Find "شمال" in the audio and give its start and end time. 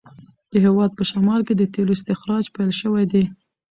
1.11-1.41